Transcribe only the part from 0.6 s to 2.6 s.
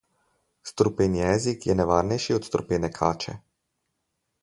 Strupen jezik je nevarnejši od